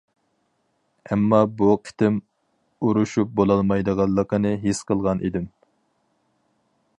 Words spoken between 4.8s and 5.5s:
قىلغان ئىدىم.